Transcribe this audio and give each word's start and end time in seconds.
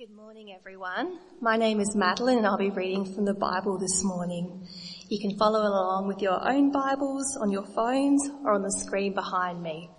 Good 0.00 0.16
morning, 0.16 0.50
everyone. 0.50 1.18
My 1.42 1.58
name 1.58 1.78
is 1.78 1.94
Madeline 1.94 2.38
and 2.38 2.46
I'll 2.46 2.56
be 2.56 2.70
reading 2.70 3.04
from 3.04 3.26
the 3.26 3.34
Bible 3.34 3.76
this 3.76 4.02
morning. 4.02 4.66
You 5.10 5.20
can 5.20 5.36
follow 5.36 5.60
along 5.60 6.08
with 6.08 6.22
your 6.22 6.40
own 6.50 6.72
Bibles 6.72 7.36
on 7.38 7.50
your 7.50 7.66
phones 7.66 8.26
or 8.42 8.54
on 8.54 8.62
the 8.62 8.72
screen 8.72 9.12
behind 9.12 9.62
me. 9.62 9.90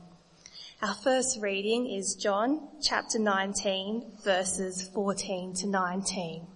Our 0.81 0.95
first 0.95 1.39
reading 1.39 1.85
is 1.85 2.17
John 2.19 2.67
chapter 2.81 3.19
19 3.19 4.13
verses 4.23 4.89
14 4.91 5.53
to 5.57 5.67
19. 5.67 6.47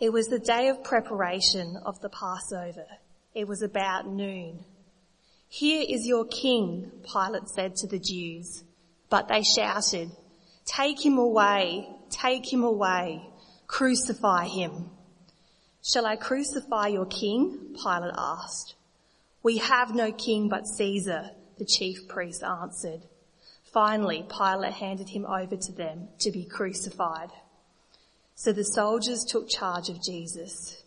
It 0.00 0.14
was 0.14 0.28
the 0.28 0.38
day 0.38 0.68
of 0.68 0.82
preparation 0.82 1.76
of 1.84 2.00
the 2.00 2.08
Passover. 2.08 2.86
It 3.34 3.46
was 3.46 3.60
about 3.60 4.06
noon. 4.06 4.64
Here 5.46 5.84
is 5.86 6.06
your 6.06 6.24
king, 6.24 6.90
Pilate 7.04 7.50
said 7.50 7.76
to 7.76 7.86
the 7.86 7.98
Jews. 7.98 8.64
But 9.10 9.26
they 9.26 9.42
shouted, 9.42 10.12
Take 10.76 11.04
him 11.04 11.18
away, 11.18 11.88
take 12.10 12.52
him 12.52 12.62
away, 12.62 13.28
crucify 13.66 14.46
him. 14.46 14.90
Shall 15.82 16.06
I 16.06 16.14
crucify 16.14 16.86
your 16.86 17.06
king? 17.06 17.74
Pilate 17.74 18.14
asked. 18.16 18.76
We 19.42 19.58
have 19.58 19.96
no 19.96 20.12
king 20.12 20.48
but 20.48 20.68
Caesar, 20.68 21.32
the 21.58 21.64
chief 21.64 22.06
priest 22.06 22.44
answered. 22.44 23.00
Finally, 23.64 24.24
Pilate 24.30 24.74
handed 24.74 25.08
him 25.08 25.26
over 25.26 25.56
to 25.56 25.72
them 25.72 26.06
to 26.20 26.30
be 26.30 26.44
crucified. 26.44 27.30
So 28.36 28.52
the 28.52 28.64
soldiers 28.64 29.24
took 29.24 29.48
charge 29.48 29.88
of 29.88 30.00
Jesus. 30.00 30.84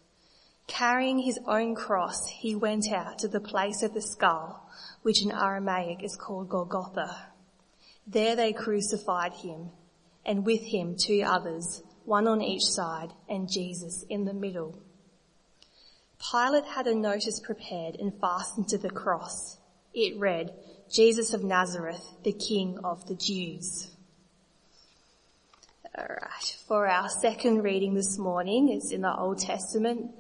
Carrying 0.65 1.20
his 1.20 1.39
own 1.45 1.75
cross, 1.75 2.25
he 2.29 2.55
went 2.55 2.85
out 2.89 3.20
to 3.20 3.27
the 3.27 3.41
place 3.41 3.84
of 3.84 3.93
the 3.93 4.01
skull, 4.01 4.65
which 5.01 5.21
in 5.21 5.34
Aramaic 5.34 6.05
is 6.05 6.15
called 6.15 6.47
Golgotha 6.47 7.32
there 8.07 8.35
they 8.35 8.53
crucified 8.53 9.34
him, 9.34 9.71
and 10.25 10.45
with 10.45 10.62
him 10.62 10.95
two 10.98 11.23
others, 11.25 11.82
one 12.05 12.27
on 12.27 12.41
each 12.41 12.63
side, 12.63 13.12
and 13.29 13.51
Jesus 13.51 14.04
in 14.09 14.26
the 14.26 14.34
middle. 14.34 14.82
Pilate 16.31 16.65
had 16.65 16.87
a 16.87 16.96
notice 16.96 17.40
prepared 17.40 17.96
and 17.96 18.20
fastened 18.20 18.68
to 18.70 18.77
the 18.77 18.90
cross. 18.90 19.57
It 19.93 20.18
read, 20.18 20.54
Jesus 20.91 21.34
of 21.34 21.43
Nazareth, 21.43 22.04
the 22.24 22.34
King 22.34 22.79
of 22.84 23.05
the 23.07 23.15
Jews. 23.15 23.90
Alright, 25.98 26.57
for 26.68 26.87
our 26.87 27.09
second 27.09 27.62
reading 27.62 27.93
this 27.93 28.18
morning, 28.18 28.70
it's 28.70 28.91
in 28.91 29.01
the 29.01 29.15
Old 29.15 29.40
Testament, 29.40 30.12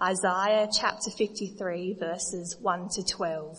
Isaiah 0.00 0.68
chapter 0.72 1.10
53 1.10 1.94
verses 2.00 2.56
1 2.60 2.88
to 2.94 3.04
12. 3.04 3.58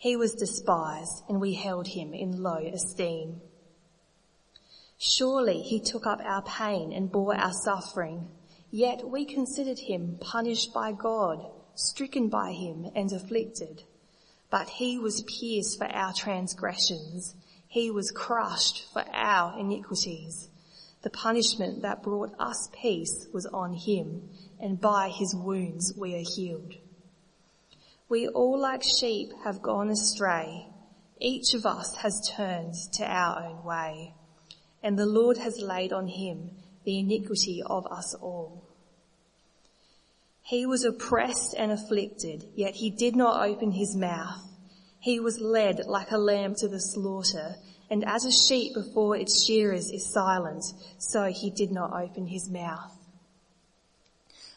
He 0.00 0.16
was 0.16 0.32
despised 0.32 1.24
and 1.28 1.42
we 1.42 1.52
held 1.52 1.88
him 1.88 2.14
in 2.14 2.42
low 2.42 2.56
esteem. 2.56 3.42
Surely 4.96 5.60
he 5.60 5.78
took 5.78 6.06
up 6.06 6.20
our 6.24 6.40
pain 6.40 6.90
and 6.90 7.12
bore 7.12 7.36
our 7.36 7.52
suffering, 7.52 8.30
yet 8.70 9.06
we 9.06 9.26
considered 9.26 9.78
him 9.78 10.16
punished 10.18 10.72
by 10.72 10.92
God, 10.92 11.44
stricken 11.74 12.30
by 12.30 12.52
him 12.52 12.90
and 12.96 13.12
afflicted. 13.12 13.82
But 14.48 14.70
he 14.70 14.98
was 14.98 15.22
pierced 15.24 15.76
for 15.76 15.86
our 15.88 16.14
transgressions. 16.14 17.34
He 17.68 17.90
was 17.90 18.10
crushed 18.10 18.90
for 18.94 19.04
our 19.12 19.58
iniquities. 19.60 20.48
The 21.02 21.10
punishment 21.10 21.82
that 21.82 22.02
brought 22.02 22.32
us 22.38 22.70
peace 22.72 23.26
was 23.34 23.44
on 23.44 23.74
him 23.74 24.30
and 24.58 24.80
by 24.80 25.10
his 25.10 25.34
wounds 25.34 25.92
we 25.94 26.14
are 26.14 26.24
healed. 26.26 26.72
We 28.10 28.28
all 28.28 28.58
like 28.58 28.82
sheep 28.82 29.30
have 29.44 29.62
gone 29.62 29.88
astray. 29.88 30.66
Each 31.18 31.54
of 31.54 31.64
us 31.64 31.94
has 32.02 32.30
turned 32.36 32.74
to 32.94 33.04
our 33.04 33.42
own 33.42 33.64
way 33.64 34.14
and 34.82 34.98
the 34.98 35.06
Lord 35.06 35.38
has 35.38 35.60
laid 35.60 35.92
on 35.92 36.06
him 36.06 36.50
the 36.84 36.98
iniquity 36.98 37.62
of 37.64 37.86
us 37.86 38.14
all. 38.14 38.64
He 40.42 40.66
was 40.66 40.84
oppressed 40.84 41.54
and 41.56 41.70
afflicted, 41.70 42.46
yet 42.56 42.74
he 42.74 42.90
did 42.90 43.14
not 43.14 43.46
open 43.46 43.72
his 43.72 43.94
mouth. 43.94 44.40
He 44.98 45.20
was 45.20 45.38
led 45.38 45.86
like 45.86 46.10
a 46.10 46.18
lamb 46.18 46.54
to 46.56 46.68
the 46.68 46.80
slaughter, 46.80 47.56
and 47.90 48.04
as 48.06 48.24
a 48.24 48.32
sheep 48.32 48.74
before 48.74 49.16
its 49.16 49.44
shearers 49.44 49.90
is 49.90 50.12
silent, 50.12 50.64
so 50.98 51.24
he 51.24 51.50
did 51.50 51.70
not 51.70 51.92
open 51.92 52.26
his 52.26 52.48
mouth. 52.50 52.96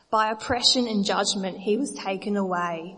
By 0.09 0.31
oppression 0.31 0.87
and 0.87 1.03
judgment 1.03 1.59
he 1.59 1.77
was 1.77 1.91
taken 1.91 2.37
away. 2.37 2.97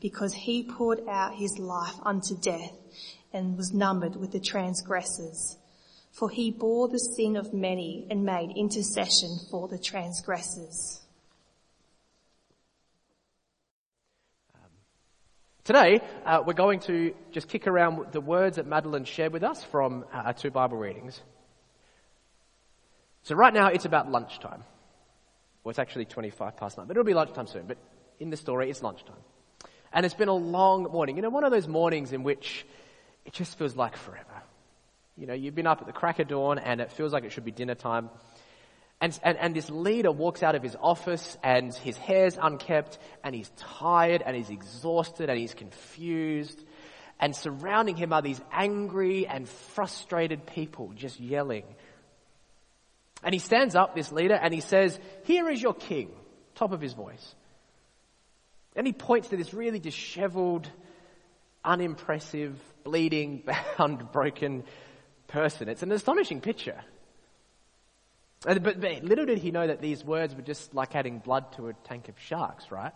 because 0.00 0.34
he 0.34 0.62
poured 0.62 1.00
out 1.08 1.34
his 1.34 1.58
life 1.58 1.94
unto 2.02 2.36
death 2.36 2.72
and 3.32 3.56
was 3.56 3.72
numbered 3.72 4.16
with 4.16 4.32
the 4.32 4.40
transgressors. 4.40 5.56
For 6.12 6.30
he 6.30 6.50
bore 6.50 6.88
the 6.88 6.98
sin 6.98 7.36
of 7.36 7.52
many 7.52 8.06
and 8.10 8.24
made 8.24 8.56
intercession 8.56 9.38
for 9.50 9.68
the 9.68 9.78
transgressors. 9.78 11.02
Um, 14.54 14.70
today, 15.62 16.00
uh, 16.24 16.42
we're 16.46 16.54
going 16.54 16.80
to 16.80 17.14
just 17.32 17.48
kick 17.48 17.66
around 17.66 18.12
the 18.12 18.20
words 18.22 18.56
that 18.56 18.66
Madeline 18.66 19.04
shared 19.04 19.32
with 19.32 19.42
us 19.42 19.62
from 19.62 20.06
uh, 20.12 20.18
our 20.18 20.32
two 20.32 20.50
Bible 20.50 20.78
readings. 20.78 21.20
So 23.22 23.34
right 23.34 23.52
now, 23.52 23.66
it's 23.66 23.84
about 23.84 24.10
lunchtime. 24.10 24.64
Well, 25.64 25.70
it's 25.70 25.78
actually 25.78 26.06
25 26.06 26.56
past 26.56 26.78
nine, 26.78 26.86
but 26.86 26.96
it'll 26.96 27.04
be 27.04 27.12
lunchtime 27.12 27.48
soon. 27.48 27.66
But 27.66 27.76
in 28.20 28.30
the 28.30 28.36
story, 28.36 28.70
it's 28.70 28.82
lunchtime. 28.82 29.16
And 29.96 30.04
it's 30.04 30.14
been 30.14 30.28
a 30.28 30.34
long 30.34 30.82
morning. 30.82 31.16
You 31.16 31.22
know, 31.22 31.30
one 31.30 31.42
of 31.42 31.50
those 31.50 31.66
mornings 31.66 32.12
in 32.12 32.22
which 32.22 32.66
it 33.24 33.32
just 33.32 33.56
feels 33.56 33.74
like 33.74 33.96
forever. 33.96 34.42
You 35.16 35.26
know, 35.26 35.32
you've 35.32 35.54
been 35.54 35.66
up 35.66 35.80
at 35.80 35.86
the 35.86 35.92
crack 35.94 36.18
of 36.18 36.28
dawn 36.28 36.58
and 36.58 36.82
it 36.82 36.92
feels 36.92 37.14
like 37.14 37.24
it 37.24 37.32
should 37.32 37.46
be 37.46 37.50
dinner 37.50 37.74
time. 37.74 38.10
And, 39.00 39.18
and, 39.22 39.38
and 39.38 39.56
this 39.56 39.70
leader 39.70 40.12
walks 40.12 40.42
out 40.42 40.54
of 40.54 40.62
his 40.62 40.76
office 40.78 41.38
and 41.42 41.74
his 41.74 41.96
hair's 41.96 42.36
unkept 42.36 42.98
and 43.24 43.34
he's 43.34 43.50
tired 43.56 44.20
and 44.20 44.36
he's 44.36 44.50
exhausted 44.50 45.30
and 45.30 45.38
he's 45.38 45.54
confused. 45.54 46.62
And 47.18 47.34
surrounding 47.34 47.96
him 47.96 48.12
are 48.12 48.20
these 48.20 48.42
angry 48.52 49.26
and 49.26 49.48
frustrated 49.48 50.44
people 50.44 50.92
just 50.94 51.18
yelling. 51.18 51.64
And 53.22 53.34
he 53.34 53.38
stands 53.38 53.74
up, 53.74 53.94
this 53.94 54.12
leader, 54.12 54.34
and 54.34 54.52
he 54.52 54.60
says, 54.60 55.00
here 55.24 55.48
is 55.48 55.62
your 55.62 55.72
king, 55.72 56.10
top 56.54 56.72
of 56.72 56.82
his 56.82 56.92
voice. 56.92 57.34
And 58.76 58.86
he 58.86 58.92
points 58.92 59.28
to 59.28 59.36
this 59.36 59.54
really 59.54 59.80
disheveled, 59.80 60.70
unimpressive, 61.64 62.60
bleeding, 62.84 63.42
bound, 63.78 64.12
broken 64.12 64.64
person. 65.26 65.68
It's 65.68 65.82
an 65.82 65.90
astonishing 65.90 66.40
picture. 66.40 66.80
But, 68.42 68.62
but 68.62 69.02
little 69.02 69.24
did 69.24 69.38
he 69.38 69.50
know 69.50 69.66
that 69.66 69.80
these 69.80 70.04
words 70.04 70.34
were 70.34 70.42
just 70.42 70.74
like 70.74 70.94
adding 70.94 71.18
blood 71.18 71.52
to 71.52 71.68
a 71.68 71.72
tank 71.72 72.08
of 72.08 72.18
sharks, 72.20 72.70
right? 72.70 72.92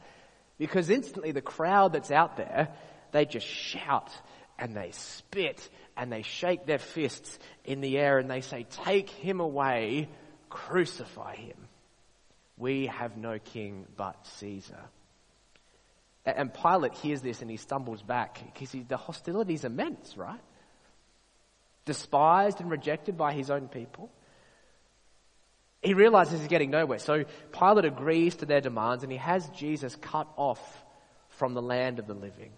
Because 0.59 0.91
instantly 0.91 1.33
the 1.33 1.41
crowd 1.41 1.95
that's 1.95 2.11
out 2.11 2.37
there, 2.37 2.69
they 3.13 3.25
just 3.25 3.47
shout 3.47 4.13
and 4.59 4.77
they 4.77 4.91
spit 4.93 5.69
and 5.97 6.13
they 6.13 6.23
shake 6.23 6.67
their 6.67 6.79
fists 6.79 7.39
in 7.65 7.81
the 7.81 7.99
air 7.99 8.19
and 8.19 8.31
they 8.31 8.43
say, 8.43 8.67
take 8.85 9.09
him 9.09 9.41
away, 9.41 10.11
crucify 10.51 11.37
him. 11.37 11.57
We 12.59 12.87
have 12.87 13.17
no 13.17 13.39
king 13.39 13.87
but 13.97 14.27
Caesar. 14.39 14.85
And 16.25 16.53
Pilate 16.53 16.95
hears 16.95 17.23
this 17.23 17.41
and 17.41 17.51
he 17.51 17.57
stumbles 17.57 18.03
back 18.03 18.41
because 18.53 18.75
the 18.87 18.97
hostility 18.97 19.55
is 19.55 19.65
immense, 19.65 20.17
right? 20.17 20.41
Despised 21.87 22.61
and 22.61 22.71
rejected 22.71 23.17
by 23.17 23.33
his 23.33 23.51
own 23.51 23.69
people. 23.69 24.11
He 25.83 25.95
realizes 25.95 26.41
he's 26.41 26.49
getting 26.49 26.71
nowhere. 26.71 26.99
So 26.99 27.25
Pilate 27.53 27.87
agrees 27.87 28.37
to 28.37 28.47
their 28.47 28.61
demands 28.61 29.03
and 29.03 29.11
he 29.11 29.19
has 29.19 29.49
Jesus 29.51 29.97
cut 29.97 30.29
off 30.37 30.61
from 31.31 31.55
the 31.55 31.63
land 31.63 31.99
of 31.99 32.07
the 32.07 32.15
living. 32.15 32.53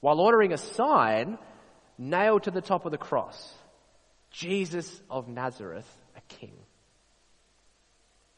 While 0.00 0.20
ordering 0.20 0.52
a 0.52 0.58
sign 0.58 1.38
nailed 1.98 2.44
to 2.44 2.50
the 2.52 2.60
top 2.60 2.84
of 2.84 2.92
the 2.92 2.98
cross 2.98 3.52
Jesus 4.30 5.00
of 5.08 5.28
Nazareth, 5.28 5.88
a 6.16 6.20
king. 6.34 6.52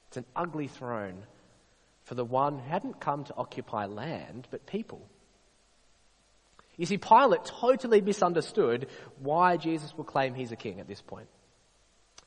It's 0.08 0.18
an 0.18 0.26
ugly 0.36 0.68
throne 0.68 1.22
for 2.06 2.14
the 2.14 2.24
one 2.24 2.58
who 2.58 2.70
hadn't 2.70 3.00
come 3.00 3.24
to 3.24 3.34
occupy 3.36 3.86
land, 3.86 4.46
but 4.50 4.64
people. 4.64 5.06
You 6.76 6.86
see, 6.86 6.98
Pilate 6.98 7.44
totally 7.44 8.00
misunderstood 8.00 8.86
why 9.18 9.56
Jesus 9.56 9.92
would 9.96 10.06
claim 10.06 10.32
he's 10.32 10.52
a 10.52 10.56
king 10.56 10.78
at 10.78 10.86
this 10.86 11.02
point. 11.02 11.26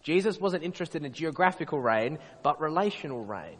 Jesus 0.03 0.37
wasn't 0.37 0.65
interested 0.65 1.05
in 1.05 1.13
geographical 1.13 1.79
reign, 1.79 2.19
but 2.43 2.59
relational 2.59 3.23
reign. 3.23 3.57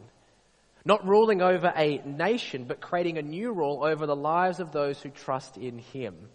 Not 0.84 1.06
ruling 1.06 1.40
over 1.40 1.72
a 1.74 2.02
nation, 2.04 2.64
but 2.64 2.82
creating 2.82 3.16
a 3.16 3.22
new 3.22 3.52
rule 3.52 3.82
over 3.82 4.06
the 4.06 4.16
lives 4.16 4.60
of 4.60 4.72
those 4.72 5.00
who 5.00 5.08
trust 5.08 5.56
in 5.56 5.78
him. 5.78 6.28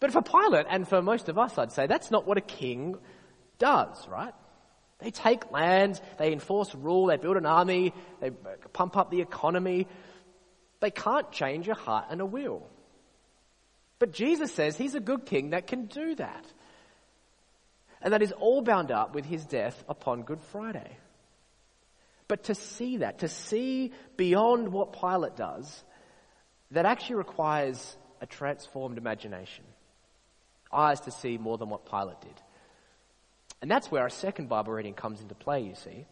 But 0.00 0.12
for 0.12 0.20
Pilate, 0.20 0.66
and 0.68 0.86
for 0.86 1.00
most 1.00 1.30
of 1.30 1.38
us, 1.38 1.56
I'd 1.56 1.72
say, 1.72 1.86
that's 1.86 2.10
not 2.10 2.26
what 2.26 2.36
a 2.36 2.42
king 2.42 2.98
does, 3.58 4.06
right? 4.06 4.34
They 4.98 5.10
take 5.10 5.50
land, 5.50 6.00
they 6.18 6.32
enforce 6.32 6.74
rule, 6.74 7.06
they 7.06 7.16
build 7.16 7.36
an 7.36 7.46
army, 7.46 7.92
they 8.20 8.30
pump 8.30 8.96
up 8.96 9.10
the 9.10 9.20
economy. 9.20 9.86
They 10.80 10.90
can't 10.90 11.30
change 11.32 11.68
a 11.68 11.74
heart 11.74 12.06
and 12.10 12.20
a 12.20 12.26
will. 12.26 12.66
But 13.98 14.12
Jesus 14.12 14.52
says 14.52 14.76
he's 14.76 14.94
a 14.94 15.00
good 15.00 15.26
king 15.26 15.50
that 15.50 15.66
can 15.66 15.86
do 15.86 16.14
that. 16.16 16.44
And 18.02 18.12
that 18.12 18.22
is 18.22 18.32
all 18.32 18.62
bound 18.62 18.90
up 18.90 19.14
with 19.14 19.24
his 19.24 19.44
death 19.46 19.82
upon 19.88 20.22
Good 20.22 20.40
Friday. 20.52 20.98
But 22.28 22.44
to 22.44 22.54
see 22.54 22.98
that, 22.98 23.20
to 23.20 23.28
see 23.28 23.92
beyond 24.16 24.68
what 24.68 24.92
Pilate 24.92 25.36
does, 25.36 25.84
that 26.72 26.84
actually 26.84 27.16
requires 27.16 27.96
a 28.20 28.26
transformed 28.26 28.98
imagination 28.98 29.64
eyes 30.72 31.00
to 31.00 31.10
see 31.10 31.38
more 31.38 31.56
than 31.58 31.68
what 31.68 31.88
Pilate 31.88 32.20
did. 32.20 32.42
And 33.66 33.70
that's 33.72 33.90
where 33.90 34.02
our 34.02 34.10
second 34.10 34.48
Bible 34.48 34.72
reading 34.74 34.94
comes 34.94 35.20
into 35.20 35.34
play, 35.34 35.62
you 35.62 35.74
see. 35.74 36.06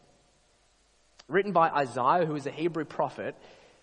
Written 1.29 1.53
by 1.53 1.71
Isaiah, 1.71 2.27
who 2.27 2.35
is 2.35 2.47
a 2.47 2.51
Hebrew 2.51 2.85
prophet, 2.85 3.37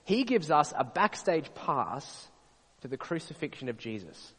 he 0.03 0.25
gives 0.25 0.51
us 0.51 0.73
a 0.77 0.83
backstage 0.83 1.50
pass 1.56 2.27
to 2.81 2.89
the 2.89 2.97
crucifixion 2.97 3.69
of 3.69 3.77
Jesus. 3.77 4.33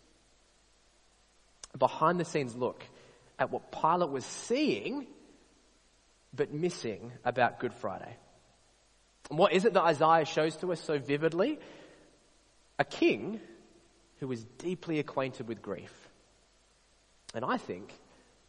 A 1.72 1.78
behind 1.78 2.20
the 2.20 2.26
scenes 2.26 2.54
look 2.54 2.84
at 3.38 3.50
what 3.50 3.72
Pilate 3.72 4.10
was 4.10 4.26
seeing 4.26 5.06
but 6.34 6.52
missing 6.52 7.10
about 7.24 7.58
Good 7.58 7.72
Friday. 7.72 8.14
And 9.30 9.38
what 9.38 9.54
is 9.54 9.64
it 9.64 9.72
that 9.72 9.82
Isaiah 9.82 10.26
shows 10.26 10.56
to 10.56 10.72
us 10.72 10.80
so 10.82 10.98
vividly? 10.98 11.58
A 12.78 12.84
king 12.84 13.40
who 14.20 14.28
was 14.28 14.44
deeply 14.58 14.98
acquainted 14.98 15.48
with 15.48 15.62
grief. 15.62 16.10
And 17.34 17.46
I 17.46 17.56
think 17.56 17.94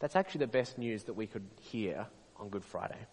that's 0.04 0.18
actually 0.18 0.40
the 0.40 0.48
best 0.48 0.78
news 0.78 1.04
that 1.04 1.14
we 1.14 1.28
could 1.28 1.48
hear 1.62 2.06
on 2.36 2.50
Good 2.50 2.66
Friday. 2.66 3.08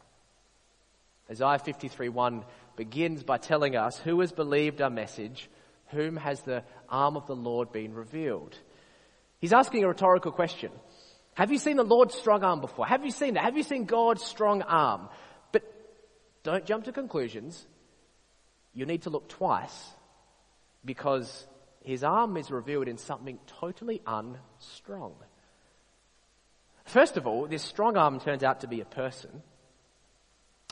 Isaiah 1.31 1.61
53:1 1.61 2.45
begins 2.75 3.23
by 3.23 3.39
telling 3.39 3.77
us 3.77 3.97
who 4.01 4.19
has 4.19 4.33
believed 4.33 4.83
our 4.83 4.91
message, 4.91 5.49
whom 5.91 6.17
has 6.17 6.43
the 6.43 6.65
arm 6.89 7.17
of 7.17 7.29
the 7.29 7.37
Lord 7.37 7.71
been 7.71 7.95
revealed. 7.95 8.59
He's 9.39 9.53
asking 9.53 9.85
a 9.85 9.87
rhetorical 9.87 10.33
question. 10.33 10.73
Have 11.35 11.53
you 11.53 11.59
seen 11.59 11.77
the 11.77 11.85
Lord's 11.85 12.17
strong 12.17 12.43
arm 12.43 12.61
before? 12.61 12.87
Have 12.87 13.05
you 13.05 13.13
seen 13.13 13.35
that? 13.35 13.45
Have 13.45 13.57
you 13.57 13.63
seen 13.63 13.85
God's 13.85 14.25
strong 14.25 14.63
arm? 14.63 15.11
But 15.53 15.63
don't 16.43 16.67
jump 16.67 16.87
to 16.87 16.93
conclusions. 16.93 17.65
You 18.75 18.85
need 18.85 19.03
to 19.03 19.11
look 19.11 19.29
twice 19.29 19.95
because 20.85 21.47
his 21.85 22.03
arm 22.03 22.37
is 22.37 22.51
revealed 22.51 22.89
in 22.89 22.99
something 22.99 23.39
totally 23.47 24.03
unstrong. 24.05 25.15
First 26.91 27.17
of 27.17 27.29
all, 27.29 27.47
this 27.47 27.63
strong 27.63 27.97
arm 27.97 28.19
turns 28.19 28.43
out 28.43 28.61
to 28.61 28.67
be 28.67 28.81
a 28.81 28.85
person, 28.85 29.43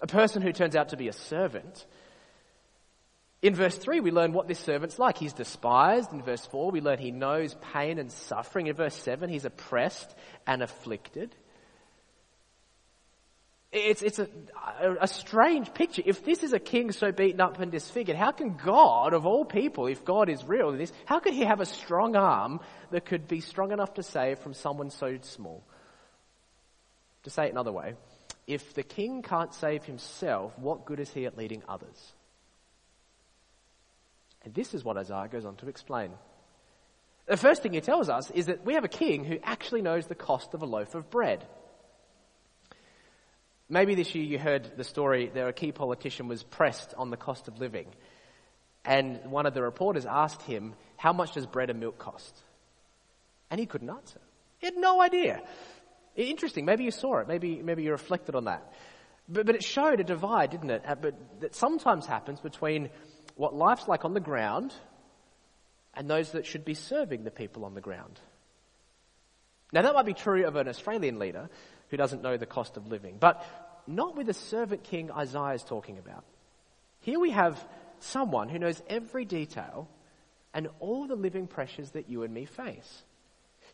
a 0.03 0.09
person 0.09 0.43
who 0.43 0.53
turns 0.53 0.75
out 0.75 0.88
to 0.88 0.97
be 0.97 1.06
a 1.06 1.12
servant. 1.12 1.87
In 3.41 3.55
verse 3.55 3.79
3, 3.79 4.00
we 4.00 4.11
learn 4.11 4.32
what 4.32 4.49
this 4.49 4.59
servant's 4.59 4.99
like. 4.99 5.17
He's 5.17 5.32
despised. 5.32 6.12
In 6.12 6.23
verse 6.23 6.44
4, 6.47 6.73
we 6.73 6.81
learn 6.81 6.99
he 6.99 7.12
knows 7.12 7.55
pain 7.73 8.00
and 8.00 8.11
suffering. 8.11 8.67
In 8.67 8.75
verse 8.75 8.97
7, 8.97 9.31
he's 9.31 9.44
oppressed 9.44 10.12
and 10.44 10.61
afflicted. 10.61 11.37
It's, 13.70 14.03
it's 14.03 14.19
a, 14.19 14.29
a, 15.00 15.06
strange 15.06 15.73
picture. 15.73 16.03
If 16.05 16.25
this 16.25 16.43
is 16.43 16.53
a 16.53 16.59
king 16.59 16.91
so 16.91 17.12
beaten 17.12 17.41
up 17.41 17.61
and 17.61 17.70
disfigured, 17.70 18.17
how 18.17 18.32
can 18.32 18.56
God, 18.56 19.12
of 19.12 19.25
all 19.25 19.44
people, 19.44 19.87
if 19.87 20.05
God 20.05 20.29
is 20.29 20.43
real 20.43 20.73
this, 20.73 20.93
how 21.05 21.20
could 21.20 21.35
he 21.35 21.44
have 21.44 21.61
a 21.61 21.67
strong 21.67 22.17
arm 22.17 22.59
that 22.91 23.05
could 23.05 23.29
be 23.29 23.41
strong 23.41 23.70
enough 23.70 23.94
to 23.94 24.03
save 24.03 24.41
from 24.41 24.55
someone 24.55 24.91
so 24.91 25.19
small? 25.20 25.62
To 27.29 27.35
say 27.35 27.45
it 27.45 27.53
another 27.53 27.73
way, 27.73 27.93
if 28.47 28.73
the 28.73 28.83
king 28.83 29.21
can't 29.21 29.53
save 29.53 29.85
himself, 29.85 30.59
what 30.59 30.87
good 30.87 30.99
is 30.99 31.13
he 31.13 31.27
at 31.27 31.37
leading 31.37 31.63
others? 31.69 32.15
And 34.43 34.55
this 34.55 34.73
is 34.73 34.83
what 34.83 34.97
Isaiah 34.97 35.29
goes 35.31 35.45
on 35.45 35.57
to 35.57 35.69
explain. 35.69 36.13
The 37.27 37.37
first 37.37 37.63
thing 37.63 37.75
he 37.75 37.83
tells 37.83 38.09
us 38.09 38.31
is 38.31 38.47
that 38.47 38.65
we 38.65 38.73
have 38.73 38.85
a 38.85 38.89
king 38.89 39.27
who 39.27 39.37
actually 39.43 39.83
knows 39.83 40.07
the 40.07 40.15
cost 40.15 40.55
of 40.55 40.63
a 40.63 40.65
loaf 40.65 40.95
of 40.95 41.11
bread. 41.11 41.47
Maybe 43.69 43.95
this 43.95 44.15
year 44.15 44.25
you 44.25 44.39
heard 44.39 44.79
the 44.79 44.85
story 44.85 45.31
that 45.35 45.47
a 45.47 45.53
key 45.53 45.71
politician 45.71 46.29
was 46.29 46.43
pressed 46.43 46.94
on 46.97 47.11
the 47.11 47.19
cost 47.19 47.47
of 47.47 47.61
living. 47.61 47.89
And 48.87 49.20
one 49.27 49.44
of 49.44 49.53
the 49.53 49.61
reporters 49.61 50.06
asked 50.06 50.41
him, 50.41 50.73
How 50.97 51.13
much 51.13 51.35
does 51.35 51.44
bread 51.44 51.69
and 51.69 51.79
milk 51.79 51.99
cost? 51.99 52.35
And 53.51 53.61
he 53.61 53.67
couldn't 53.67 53.91
answer. 53.91 54.20
He 54.61 54.67
had 54.67 54.79
no 54.79 55.03
idea. 55.03 55.43
Interesting. 56.27 56.65
Maybe 56.65 56.84
you 56.84 56.91
saw 56.91 57.19
it. 57.19 57.29
Maybe, 57.29 57.63
maybe 57.63 57.84
you 57.84 57.93
reflected 57.93 58.34
on 58.34 58.44
that. 58.44 58.72
But, 59.29 59.46
but 59.46 59.55
it 59.55 59.63
showed 59.63 60.01
a 60.01 60.05
divide, 60.05 60.51
didn't 60.51 60.70
it? 60.70 60.82
Uh, 60.87 60.96
but 60.96 61.41
that 61.41 61.55
sometimes 61.55 62.06
happens 62.06 62.41
between 62.41 62.91
what 63.37 63.55
life's 63.55 63.87
like 63.87 64.05
on 64.05 64.15
the 64.15 64.20
ground 64.20 64.75
and 65.94 66.10
those 66.10 66.32
that 66.32 66.44
should 66.44 66.65
be 66.65 66.75
serving 66.75 67.22
the 67.22 67.31
people 67.31 67.65
on 67.65 67.75
the 67.75 67.81
ground. 67.81 68.19
Now 69.72 69.82
that 69.82 69.94
might 69.94 70.06
be 70.06 70.15
true 70.15 70.44
of 70.46 70.56
an 70.56 70.67
Australian 70.67 71.19
leader 71.19 71.48
who 71.91 71.96
doesn't 71.96 72.22
know 72.22 72.37
the 72.37 72.46
cost 72.46 72.77
of 72.77 72.89
living, 72.89 73.17
but 73.20 73.44
not 73.87 74.17
with 74.17 74.27
the 74.27 74.34
servant 74.34 74.82
king 74.82 75.10
Isaiah 75.13 75.55
is 75.55 75.63
talking 75.63 75.98
about. 75.98 76.25
Here 77.01 77.20
we 77.20 77.31
have 77.31 77.63
someone 78.01 78.48
who 78.48 78.58
knows 78.58 78.82
every 78.89 79.25
detail 79.25 79.89
and 80.53 80.69
all 80.81 81.06
the 81.06 81.15
living 81.15 81.46
pressures 81.46 81.91
that 81.93 82.08
you 82.08 82.25
and 82.25 82.34
me 82.34 82.44
face. 82.44 83.03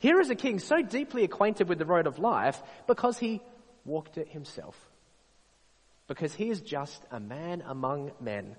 Here 0.04 0.20
is 0.20 0.28
a 0.28 0.34
king 0.34 0.58
so 0.58 0.82
deeply 0.82 1.24
acquainted 1.24 1.66
with 1.66 1.78
the 1.78 1.86
road 1.86 2.06
of 2.06 2.18
life 2.18 2.62
because 2.86 3.18
he 3.18 3.40
walked 3.86 4.18
it 4.18 4.28
himself. 4.28 4.78
Because 6.08 6.34
he 6.34 6.50
is 6.50 6.60
just 6.60 7.02
a 7.10 7.18
man 7.18 7.64
among 7.66 8.10
men. 8.20 8.54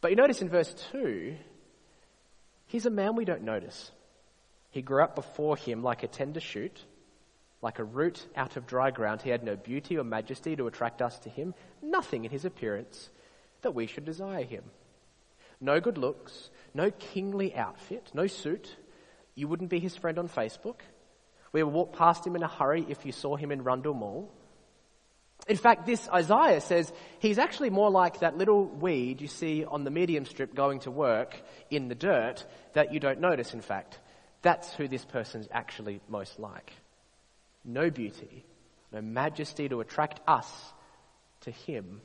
But 0.00 0.10
you 0.10 0.16
notice 0.16 0.40
in 0.40 0.48
verse 0.48 0.74
2, 0.92 1.36
he's 2.68 2.86
a 2.86 2.90
man 2.90 3.14
we 3.14 3.26
don't 3.26 3.42
notice. 3.42 3.90
He 4.70 4.80
grew 4.80 5.04
up 5.04 5.16
before 5.16 5.58
him 5.58 5.82
like 5.82 6.02
a 6.02 6.08
tender 6.08 6.40
shoot, 6.40 6.82
like 7.60 7.78
a 7.78 7.84
root 7.84 8.26
out 8.34 8.56
of 8.56 8.66
dry 8.66 8.90
ground. 8.90 9.20
He 9.20 9.28
had 9.28 9.44
no 9.44 9.54
beauty 9.54 9.98
or 9.98 10.04
majesty 10.04 10.56
to 10.56 10.66
attract 10.66 11.02
us 11.02 11.18
to 11.18 11.28
him, 11.28 11.52
nothing 11.82 12.24
in 12.24 12.30
his 12.30 12.46
appearance 12.46 13.10
that 13.60 13.74
we 13.74 13.86
should 13.86 14.06
desire 14.06 14.44
him. 14.44 14.64
No 15.60 15.78
good 15.78 15.98
looks, 15.98 16.48
no 16.72 16.90
kingly 16.90 17.54
outfit, 17.54 18.08
no 18.14 18.26
suit, 18.26 18.74
you 19.34 19.48
wouldn't 19.48 19.70
be 19.70 19.78
his 19.78 19.96
friend 19.96 20.18
on 20.18 20.28
Facebook. 20.28 20.80
We 21.52 21.62
would 21.62 21.72
walk 21.72 21.96
past 21.96 22.26
him 22.26 22.36
in 22.36 22.42
a 22.42 22.48
hurry 22.48 22.86
if 22.88 23.04
you 23.04 23.12
saw 23.12 23.36
him 23.36 23.50
in 23.50 23.64
Rundle 23.64 23.94
Mall. 23.94 24.32
In 25.48 25.56
fact, 25.56 25.86
this 25.86 26.08
Isaiah 26.08 26.60
says 26.60 26.92
he's 27.18 27.38
actually 27.38 27.70
more 27.70 27.90
like 27.90 28.20
that 28.20 28.36
little 28.36 28.64
weed 28.64 29.20
you 29.20 29.26
see 29.26 29.64
on 29.64 29.84
the 29.84 29.90
medium 29.90 30.26
strip 30.26 30.54
going 30.54 30.80
to 30.80 30.90
work 30.90 31.40
in 31.70 31.88
the 31.88 31.94
dirt 31.94 32.44
that 32.74 32.92
you 32.92 33.00
don't 33.00 33.20
notice, 33.20 33.54
in 33.54 33.62
fact. 33.62 33.98
That's 34.42 34.72
who 34.74 34.86
this 34.86 35.04
person's 35.04 35.48
actually 35.50 36.00
most 36.08 36.38
like. 36.38 36.72
No 37.64 37.90
beauty, 37.90 38.44
no 38.92 39.00
majesty 39.00 39.68
to 39.68 39.80
attract 39.80 40.20
us 40.26 40.48
to 41.42 41.50
him. 41.50 42.00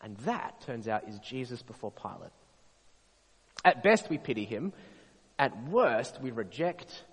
And 0.00 0.16
that, 0.18 0.60
turns 0.62 0.86
out, 0.86 1.08
is 1.08 1.18
Jesus 1.18 1.62
before 1.62 1.90
Pilate. 1.90 2.30
At 3.64 3.82
best, 3.82 4.08
we 4.08 4.18
pity 4.18 4.44
him. 4.44 4.72
At 5.38 5.68
worst, 5.68 6.20
we 6.20 6.30
reject 6.30 7.04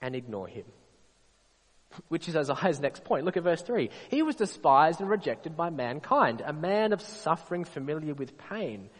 and 0.00 0.14
ignore 0.16 0.48
him. 0.48 0.64
Which 2.08 2.28
is 2.28 2.34
Isaiah's 2.34 2.80
next 2.80 3.04
point. 3.04 3.24
Look 3.24 3.36
at 3.36 3.44
verse 3.44 3.62
3. 3.62 3.90
He 4.10 4.22
was 4.22 4.34
despised 4.34 5.00
and 5.00 5.08
rejected 5.08 5.56
by 5.56 5.70
mankind, 5.70 6.42
a 6.44 6.52
man 6.52 6.92
of 6.92 7.00
suffering, 7.00 7.64
familiar 7.64 8.14
with 8.14 8.36
pain. 8.36 8.90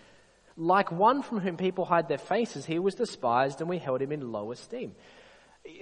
Like 0.57 0.93
one 0.93 1.23
from 1.23 1.41
whom 1.41 1.57
people 1.57 1.85
hide 1.85 2.07
their 2.07 2.19
faces, 2.19 2.65
he 2.65 2.79
was 2.79 2.95
despised 2.95 3.61
and 3.61 3.69
we 3.69 3.79
held 3.79 4.01
him 4.01 4.13
in 4.13 4.31
low 4.31 4.53
esteem. 4.53 4.95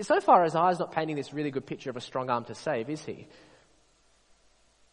So 0.01 0.21
far, 0.21 0.45
Isaiah's 0.45 0.79
not 0.79 0.93
painting 0.93 1.17
this 1.17 1.35
really 1.35 1.51
good 1.51 1.67
picture 1.67 1.91
of 1.91 1.97
a 1.97 2.01
strong 2.01 2.31
arm 2.31 2.45
to 2.47 2.55
save, 2.55 2.89
is 2.89 3.05
he? 3.05 3.29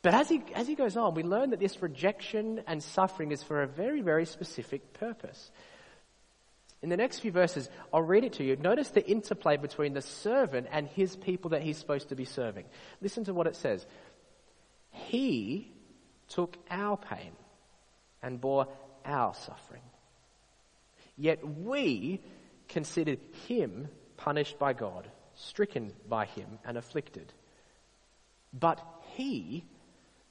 But 0.01 0.13
as 0.13 0.29
he, 0.29 0.41
as 0.55 0.67
he 0.67 0.75
goes 0.75 0.97
on, 0.97 1.13
we 1.13 1.23
learn 1.23 1.51
that 1.51 1.59
this 1.59 1.81
rejection 1.81 2.63
and 2.67 2.81
suffering 2.81 3.31
is 3.31 3.43
for 3.43 3.61
a 3.61 3.67
very, 3.67 4.01
very 4.01 4.25
specific 4.25 4.93
purpose. 4.93 5.51
In 6.81 6.89
the 6.89 6.97
next 6.97 7.19
few 7.19 7.31
verses, 7.31 7.69
I'll 7.93 8.01
read 8.01 8.23
it 8.23 8.33
to 8.33 8.43
you. 8.43 8.55
Notice 8.55 8.89
the 8.89 9.05
interplay 9.05 9.57
between 9.57 9.93
the 9.93 10.01
servant 10.01 10.67
and 10.71 10.87
his 10.87 11.15
people 11.15 11.51
that 11.51 11.61
he's 11.61 11.77
supposed 11.77 12.09
to 12.09 12.15
be 12.15 12.25
serving. 12.25 12.65
Listen 13.01 13.25
to 13.25 13.33
what 13.33 13.47
it 13.47 13.55
says. 13.55 13.85
He 14.91 15.71
took 16.29 16.57
our 16.69 16.95
pain 16.95 17.31
and 18.21 18.39
bore 18.39 18.67
our 19.05 19.33
suffering. 19.33 19.81
Yet 21.17 21.45
we 21.45 22.21
considered 22.69 23.19
him 23.47 23.89
punished 24.15 24.57
by 24.57 24.73
God, 24.73 25.09
stricken 25.35 25.91
by 26.07 26.25
him, 26.25 26.59
and 26.63 26.77
afflicted. 26.77 27.33
But 28.53 28.81
he 29.15 29.65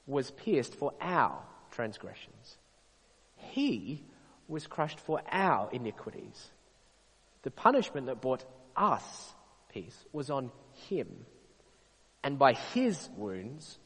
was 0.07 0.31
pierced 0.31 0.73
for 0.73 0.93
our 0.99 1.39
transgressions. 1.71 2.57
He 3.35 4.03
was 4.49 4.67
crushed 4.67 4.99
for 4.99 5.21
our 5.31 5.69
iniquities. 5.71 6.49
The 7.43 7.51
punishment 7.51 8.07
that 8.07 8.21
brought 8.21 8.43
us 8.75 9.33
peace 9.71 9.97
was 10.11 10.29
on 10.29 10.51
him. 10.89 11.07
And 12.23 12.37
by 12.37 12.53
his 12.53 13.09
wounds, 13.15 13.77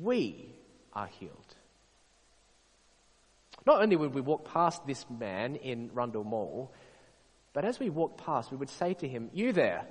we 0.00 0.54
are 0.94 1.06
healed. 1.06 1.54
Not 3.66 3.82
only 3.82 3.96
would 3.96 4.14
we 4.14 4.22
walk 4.22 4.50
past 4.50 4.86
this 4.86 5.04
man 5.10 5.56
in 5.56 5.90
Rundle 5.92 6.24
Mall, 6.24 6.72
but 7.52 7.64
as 7.64 7.78
we 7.78 7.90
walked 7.90 8.24
past, 8.24 8.50
we 8.50 8.56
would 8.56 8.70
say 8.70 8.94
to 8.94 9.08
him, 9.08 9.30
You 9.32 9.52
there, 9.52 9.84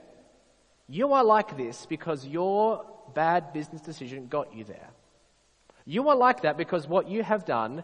you 0.87 1.13
are 1.13 1.23
like 1.23 1.57
this 1.57 1.85
because 1.85 2.25
your 2.25 2.85
bad 3.13 3.53
business 3.53 3.81
decision 3.81 4.27
got 4.27 4.55
you 4.55 4.63
there. 4.63 4.89
You 5.85 6.09
are 6.09 6.15
like 6.15 6.41
that 6.41 6.57
because 6.57 6.87
what 6.87 7.07
you 7.07 7.23
have 7.23 7.45
done 7.45 7.83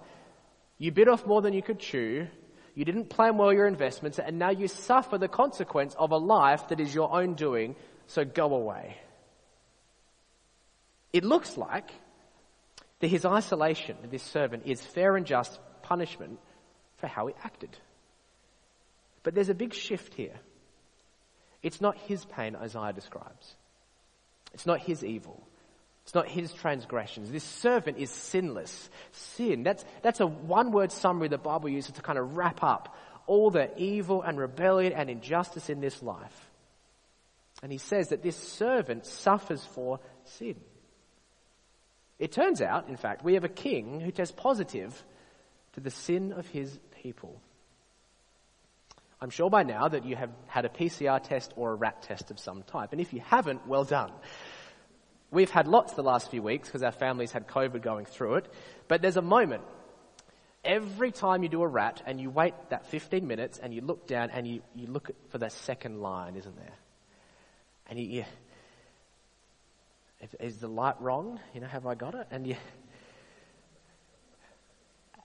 you 0.84 0.92
bit 0.92 1.08
off 1.08 1.25
more 1.25 1.42
than 1.42 1.54
you 1.54 1.62
could 1.62 1.80
chew. 1.80 2.28
You 2.75 2.84
didn't 2.84 3.06
plan 3.10 3.38
well 3.38 3.54
your 3.54 3.68
investments, 3.68 4.20
and 4.20 4.38
now 4.38 4.50
you 4.50 4.68
suffer 4.68 5.18
the 5.18 5.30
consequence 5.30 5.96
of 5.98 6.12
a 6.12 6.18
life 6.18 6.68
that 6.68 6.82
is 6.82 6.94
your 6.94 7.10
own 7.10 7.36
doing, 7.36 7.78
so 8.08 8.25
go 8.25 8.54
away. 8.54 8.98
It 11.13 11.24
looks 11.24 11.56
like 11.56 11.90
that 13.00 13.08
his 13.08 13.24
isolation, 13.24 13.96
this 14.12 14.24
servant, 14.24 14.63
is 14.66 14.82
fair 14.82 15.16
and 15.16 15.25
just 15.25 15.58
punishment 15.84 16.38
for 16.98 17.08
how 17.08 17.28
he 17.28 17.34
acted. 17.46 17.70
But 19.24 19.36
there's 19.36 19.48
a 19.48 19.56
big 19.56 19.74
shift 19.74 20.16
here. 20.16 20.38
It's 21.62 21.80
not 21.80 21.98
his 21.98 22.25
pain 22.25 22.58
Isaiah 22.58 22.92
describes. 22.92 23.56
It's 24.54 24.66
not 24.66 24.82
his 24.82 25.02
evil. 25.02 25.48
It's 26.04 26.14
not 26.14 26.28
his 26.28 26.52
transgressions. 26.52 27.32
This 27.32 27.44
servant 27.44 27.98
is 27.98 28.10
sinless. 28.10 28.90
Sin. 29.12 29.64
That's, 29.64 29.86
that's 30.02 30.20
a 30.20 30.28
one 30.28 30.72
word 30.72 30.92
summary 30.92 31.30
the 31.30 31.38
Bible 31.38 31.70
uses 31.70 31.94
to 31.94 32.02
kind 32.02 32.20
of 32.20 32.36
wrap 32.36 32.62
up 32.62 32.96
all 33.26 33.50
the 33.50 33.72
evil 33.82 34.22
and 34.22 34.38
rebellion 34.38 34.94
and 34.94 35.10
injustice 35.10 35.70
in 35.70 35.80
this 35.80 36.04
life. 36.04 36.50
And 37.62 37.72
he 37.72 37.78
says 37.78 38.10
that 38.10 38.22
this 38.22 38.36
servant 38.36 39.06
suffers 39.06 39.64
for 39.64 40.02
sin. 40.26 40.56
It 42.20 42.34
turns 42.34 42.62
out, 42.62 42.90
in 42.90 42.98
fact, 42.98 43.24
we 43.24 43.36
have 43.36 43.46
a 43.46 43.50
king 43.50 44.02
who 44.02 44.12
tests 44.12 44.34
positive 44.36 45.02
to 45.74 45.80
the 45.80 45.90
sin 45.90 46.34
of 46.34 46.48
his 46.48 46.78
people. 47.02 47.42
I'm 49.22 49.30
sure 49.30 49.50
by 49.50 49.64
now 49.64 49.88
that 49.88 50.06
you 50.06 50.18
have 50.18 50.32
had 50.48 50.66
a 50.66 50.70
PCR 50.70 51.24
test 51.24 51.54
or 51.56 51.72
a 51.72 51.76
rat 51.76 52.02
test 52.02 52.30
of 52.30 52.40
some 52.40 52.64
type. 52.64 52.92
And 52.92 53.00
if 53.00 53.14
you 53.14 53.22
haven't, 53.22 53.66
well 53.68 53.86
done. 53.86 54.12
We've 55.34 55.50
had 55.50 55.68
lots 55.68 55.94
the 55.94 56.04
last 56.04 56.30
few 56.30 56.44
weeks 56.44 56.68
because 56.68 56.84
our 56.84 56.92
families 56.92 57.32
had 57.32 57.48
COVID 57.48 57.82
going 57.82 58.06
through 58.06 58.36
it. 58.36 58.54
But 58.88 59.02
there's 59.02 59.18
a 59.18 59.22
moment. 59.22 59.63
Every 60.63 61.12
time 61.12 61.42
you 61.44 61.50
do 61.50 61.63
a 61.63 61.68
rat 61.68 62.04
and 62.06 62.22
you 62.22 62.30
wait 62.30 62.54
that 62.70 62.86
15 62.86 63.28
minutes 63.28 63.58
and 63.58 63.74
you 63.74 63.82
look 63.82 64.08
down 64.08 64.30
and 64.30 64.48
you, 64.48 64.62
you 64.75 64.88
look 64.88 65.10
for 65.30 65.40
the 65.40 65.50
second 65.50 66.02
line, 66.02 66.36
isn't 66.36 66.56
there? 66.56 66.75
And 67.88 68.00
you, 68.00 68.06
you 68.06 68.25
is 70.40 70.58
the 70.58 70.68
light 70.68 71.02
wrong? 71.02 71.40
You 71.54 71.62
know, 71.62 71.68
have 71.68 71.86
I 71.86 71.96
got 71.96 72.16
it? 72.16 72.28
And 72.32 72.48
you, 72.48 72.56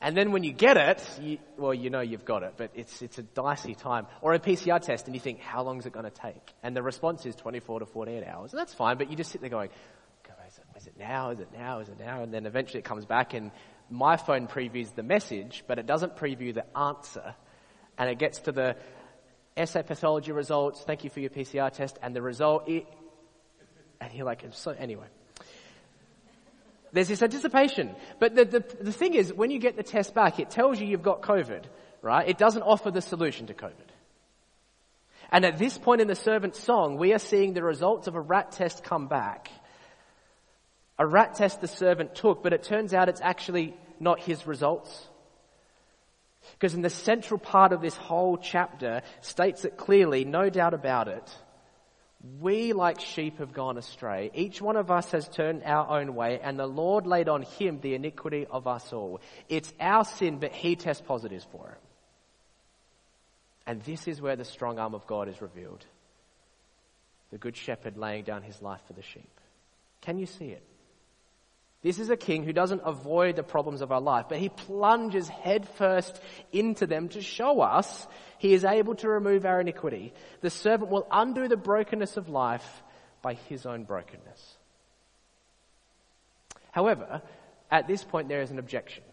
and 0.00 0.16
then 0.16 0.30
when 0.30 0.44
you 0.44 0.52
get 0.52 0.76
it, 0.76 1.04
you, 1.20 1.38
well, 1.56 1.74
you 1.74 1.90
know 1.90 2.00
you've 2.00 2.24
got 2.24 2.44
it, 2.44 2.54
but 2.56 2.70
it's, 2.74 3.02
it's 3.02 3.18
a 3.18 3.22
dicey 3.22 3.74
time. 3.74 4.06
Or 4.20 4.32
a 4.32 4.38
PCR 4.38 4.80
test 4.80 5.06
and 5.06 5.14
you 5.14 5.20
think, 5.20 5.40
how 5.40 5.62
long 5.62 5.78
is 5.78 5.86
it 5.86 5.92
going 5.92 6.04
to 6.04 6.10
take? 6.10 6.52
And 6.62 6.76
the 6.76 6.82
response 6.82 7.26
is 7.26 7.34
24 7.34 7.80
to 7.80 7.86
48 7.86 8.24
hours. 8.24 8.52
And 8.52 8.60
that's 8.60 8.74
fine, 8.74 8.96
but 8.96 9.10
you 9.10 9.16
just 9.16 9.32
sit 9.32 9.40
there 9.40 9.50
going, 9.50 9.70
is 10.48 10.58
it, 10.58 10.64
is 10.76 10.86
it 10.86 10.98
now? 10.98 11.30
Is 11.30 11.40
it 11.40 11.48
now? 11.52 11.80
Is 11.80 11.88
it 11.88 11.98
now? 11.98 12.22
And 12.22 12.32
then 12.32 12.46
eventually 12.46 12.78
it 12.78 12.84
comes 12.84 13.04
back 13.04 13.34
and 13.34 13.50
my 13.90 14.16
phone 14.16 14.46
previews 14.46 14.94
the 14.94 15.02
message, 15.02 15.64
but 15.66 15.78
it 15.78 15.86
doesn't 15.86 16.16
preview 16.16 16.54
the 16.54 16.64
answer. 16.76 17.34
And 17.98 18.08
it 18.08 18.18
gets 18.18 18.40
to 18.40 18.52
the 18.52 18.76
SA 19.64 19.82
Pathology 19.82 20.32
results. 20.32 20.82
Thank 20.82 21.04
you 21.04 21.10
for 21.10 21.20
your 21.20 21.30
PCR 21.30 21.72
test. 21.72 21.98
And 22.02 22.14
the 22.14 22.22
result, 22.22 22.68
it, 22.68 22.86
and 24.00 24.12
you're 24.12 24.26
like, 24.26 24.44
so, 24.52 24.70
anyway. 24.70 25.06
There's 26.92 27.08
this 27.08 27.22
anticipation. 27.22 27.94
But 28.18 28.34
the, 28.34 28.44
the, 28.44 28.60
the 28.80 28.92
thing 28.92 29.14
is, 29.14 29.32
when 29.32 29.50
you 29.50 29.58
get 29.58 29.76
the 29.76 29.82
test 29.82 30.14
back, 30.14 30.38
it 30.40 30.50
tells 30.50 30.80
you 30.80 30.86
you've 30.86 31.02
got 31.02 31.22
COVID, 31.22 31.64
right? 32.02 32.28
It 32.28 32.38
doesn't 32.38 32.62
offer 32.62 32.90
the 32.90 33.02
solution 33.02 33.46
to 33.48 33.54
COVID. 33.54 33.72
And 35.30 35.44
at 35.44 35.58
this 35.58 35.76
point 35.76 36.00
in 36.00 36.08
the 36.08 36.14
servant's 36.14 36.58
song, 36.58 36.96
we 36.96 37.12
are 37.12 37.18
seeing 37.18 37.52
the 37.52 37.62
results 37.62 38.06
of 38.06 38.14
a 38.14 38.20
rat 38.20 38.52
test 38.52 38.82
come 38.82 39.08
back 39.08 39.50
a 40.98 41.06
rat 41.06 41.34
test 41.36 41.60
the 41.60 41.68
servant 41.68 42.14
took, 42.14 42.42
but 42.42 42.52
it 42.52 42.64
turns 42.64 42.92
out 42.92 43.08
it's 43.08 43.20
actually 43.20 43.74
not 44.00 44.20
his 44.20 44.46
results. 44.46 45.06
Because 46.52 46.74
in 46.74 46.82
the 46.82 46.90
central 46.90 47.38
part 47.38 47.72
of 47.72 47.80
this 47.80 47.96
whole 47.96 48.36
chapter 48.36 49.02
states 49.20 49.64
it 49.64 49.76
clearly, 49.76 50.24
no 50.24 50.50
doubt 50.50 50.74
about 50.74 51.08
it. 51.08 51.36
We 52.40 52.72
like 52.72 53.00
sheep 53.00 53.38
have 53.38 53.52
gone 53.52 53.78
astray. 53.78 54.30
Each 54.34 54.60
one 54.60 54.76
of 54.76 54.90
us 54.90 55.12
has 55.12 55.28
turned 55.28 55.62
our 55.64 56.00
own 56.00 56.14
way 56.16 56.40
and 56.42 56.58
the 56.58 56.66
Lord 56.66 57.06
laid 57.06 57.28
on 57.28 57.42
him 57.42 57.80
the 57.80 57.94
iniquity 57.94 58.46
of 58.50 58.66
us 58.66 58.92
all. 58.92 59.20
It's 59.48 59.72
our 59.78 60.04
sin, 60.04 60.38
but 60.38 60.52
he 60.52 60.74
tests 60.74 61.02
positives 61.06 61.46
for 61.52 61.70
it. 61.70 61.88
And 63.66 63.82
this 63.82 64.08
is 64.08 64.20
where 64.20 64.34
the 64.34 64.44
strong 64.44 64.78
arm 64.78 64.94
of 64.94 65.06
God 65.06 65.28
is 65.28 65.40
revealed. 65.40 65.84
The 67.30 67.38
good 67.38 67.56
shepherd 67.56 67.96
laying 67.96 68.24
down 68.24 68.42
his 68.42 68.60
life 68.62 68.80
for 68.86 68.94
the 68.94 69.02
sheep. 69.02 69.40
Can 70.00 70.18
you 70.18 70.26
see 70.26 70.46
it? 70.46 70.67
This 71.82 72.00
is 72.00 72.10
a 72.10 72.16
king 72.16 72.42
who 72.44 72.52
doesn't 72.52 72.82
avoid 72.84 73.36
the 73.36 73.44
problems 73.44 73.82
of 73.82 73.92
our 73.92 74.00
life, 74.00 74.26
but 74.28 74.38
he 74.38 74.48
plunges 74.48 75.28
headfirst 75.28 76.20
into 76.52 76.86
them 76.86 77.08
to 77.10 77.22
show 77.22 77.60
us 77.60 78.06
he 78.38 78.52
is 78.52 78.64
able 78.64 78.96
to 78.96 79.08
remove 79.08 79.46
our 79.46 79.60
iniquity. 79.60 80.12
The 80.40 80.50
servant 80.50 80.90
will 80.90 81.06
undo 81.10 81.46
the 81.46 81.56
brokenness 81.56 82.16
of 82.16 82.28
life 82.28 82.82
by 83.22 83.34
his 83.34 83.64
own 83.64 83.84
brokenness. 83.84 84.56
However, 86.72 87.22
at 87.70 87.86
this 87.86 88.02
point 88.02 88.28
there 88.28 88.42
is 88.42 88.50
an 88.50 88.58
objection. 88.58 89.04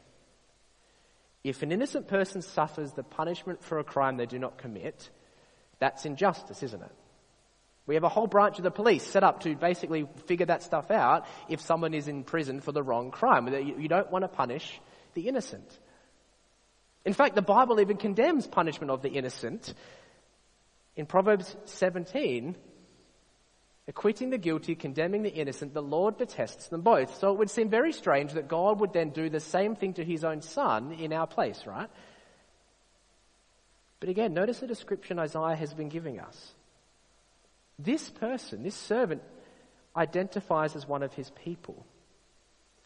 If 1.43 1.61
an 1.61 1.71
innocent 1.71 2.07
person 2.07 2.41
suffers 2.41 2.93
the 2.93 3.03
punishment 3.03 3.63
for 3.63 3.77
a 3.77 3.83
crime 3.83 4.17
they 4.17 4.25
do 4.25 4.39
not 4.39 4.57
commit, 4.57 5.11
that's 5.77 6.05
injustice, 6.05 6.63
isn't 6.63 6.81
it? 6.81 6.91
We 7.87 7.95
have 7.95 8.03
a 8.03 8.09
whole 8.09 8.27
branch 8.27 8.57
of 8.57 8.63
the 8.63 8.71
police 8.71 9.03
set 9.03 9.23
up 9.23 9.41
to 9.41 9.55
basically 9.55 10.07
figure 10.25 10.47
that 10.47 10.63
stuff 10.63 10.89
out 10.89 11.27
if 11.49 11.61
someone 11.61 11.93
is 11.93 12.07
in 12.07 12.23
prison 12.23 12.61
for 12.61 12.71
the 12.71 12.81
wrong 12.81 13.11
crime. 13.11 13.47
You 13.47 13.87
don't 13.87 14.11
want 14.11 14.23
to 14.23 14.27
punish 14.27 14.81
the 15.13 15.27
innocent. 15.27 15.79
In 17.05 17.13
fact, 17.13 17.35
the 17.35 17.43
Bible 17.43 17.79
even 17.79 17.97
condemns 17.97 18.47
punishment 18.47 18.89
of 18.89 19.03
the 19.03 19.09
innocent. 19.09 19.73
In 20.95 21.05
Proverbs 21.05 21.55
17, 21.65 22.55
acquitting 23.87 24.31
the 24.31 24.39
guilty, 24.39 24.73
condemning 24.73 25.21
the 25.21 25.29
innocent, 25.29 25.75
the 25.75 25.83
Lord 25.83 26.17
detests 26.17 26.69
them 26.69 26.81
both. 26.81 27.19
So 27.19 27.31
it 27.31 27.37
would 27.37 27.51
seem 27.51 27.69
very 27.69 27.93
strange 27.93 28.33
that 28.33 28.47
God 28.47 28.79
would 28.79 28.93
then 28.93 29.11
do 29.11 29.29
the 29.29 29.39
same 29.39 29.75
thing 29.75 29.93
to 29.93 30.03
his 30.03 30.23
own 30.23 30.41
son 30.41 30.91
in 30.93 31.13
our 31.13 31.27
place, 31.27 31.67
right? 31.67 31.89
But 33.99 34.09
again, 34.09 34.33
notice 34.33 34.59
the 34.59 34.67
description 34.67 35.19
Isaiah 35.19 35.55
has 35.55 35.73
been 35.75 35.89
giving 35.89 36.19
us. 36.19 36.55
This 37.77 38.09
person, 38.09 38.63
this 38.63 38.75
servant, 38.75 39.21
identifies 39.95 40.75
as 40.75 40.87
one 40.87 41.03
of 41.03 41.13
his 41.13 41.29
people. 41.31 41.85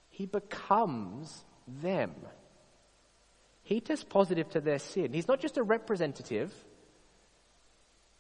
He 0.10 0.26
becomes 0.26 1.44
them. 1.82 2.14
He 3.64 3.82
tests 3.82 4.06
positive 4.08 4.50
to 4.50 4.62
their 4.62 4.80
sin. 4.80 5.14
He's 5.14 5.28
not 5.28 5.40
just 5.40 5.58
a 5.58 5.64
representative. 5.64 6.54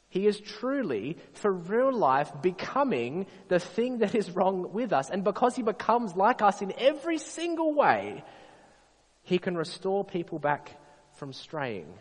He 0.09 0.25
is 0.25 0.39
truly, 0.39 1.17
for 1.33 1.51
real 1.51 1.91
life, 1.91 2.31
becoming 2.41 3.27
the 3.47 3.59
thing 3.59 3.99
that 3.99 4.15
is 4.15 4.31
wrong 4.31 4.73
with 4.73 4.91
us. 4.91 5.09
And 5.09 5.23
because 5.23 5.55
he 5.55 5.61
becomes 5.61 6.15
like 6.15 6.41
us 6.41 6.61
in 6.61 6.73
every 6.77 7.19
single 7.19 7.73
way, 7.73 8.23
he 9.23 9.37
can 9.37 9.55
restore 9.55 10.03
people 10.03 10.39
back 10.39 10.71
from 11.13 11.33
straying, 11.33 11.93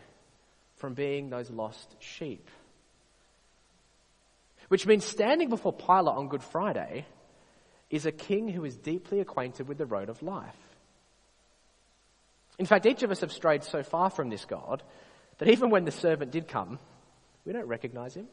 from 0.77 0.95
being 0.95 1.29
those 1.29 1.51
lost 1.51 1.95
sheep. 1.99 2.49
Which 4.69 4.87
means 4.87 5.03
standing 5.03 5.49
before 5.49 5.73
Pilate 5.73 6.15
on 6.15 6.29
Good 6.29 6.43
Friday 6.43 7.05
is 7.89 8.05
a 8.05 8.11
king 8.11 8.47
who 8.47 8.63
is 8.63 8.77
deeply 8.77 9.19
acquainted 9.19 9.67
with 9.67 9.77
the 9.77 9.85
road 9.85 10.09
of 10.09 10.23
life. 10.23 10.55
In 12.57 12.65
fact, 12.65 12.85
each 12.85 13.03
of 13.03 13.11
us 13.11 13.21
have 13.21 13.31
strayed 13.31 13.63
so 13.63 13.83
far 13.83 14.09
from 14.09 14.29
this 14.29 14.45
God 14.45 14.83
that 15.39 15.49
even 15.49 15.69
when 15.69 15.85
the 15.85 15.91
servant 15.91 16.31
did 16.31 16.47
come, 16.47 16.77
we 17.45 17.53
don't 17.53 17.67
recognize 17.67 18.15
him. 18.15 18.27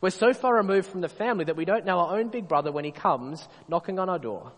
We're 0.00 0.10
so 0.10 0.32
far 0.32 0.56
removed 0.56 0.88
from 0.88 1.02
the 1.02 1.08
family 1.08 1.44
that 1.44 1.56
we 1.56 1.66
don't 1.66 1.84
know 1.84 1.98
our 1.98 2.18
own 2.18 2.28
big 2.28 2.48
brother 2.48 2.72
when 2.72 2.84
he 2.84 2.90
comes 2.90 3.46
knocking 3.68 3.98
on 3.98 4.08
our 4.08 4.18
door. 4.18 4.52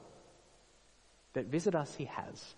But 1.33 1.47
visit 1.47 1.75
us 1.75 1.95
he 1.97 2.07
has. 2.07 2.55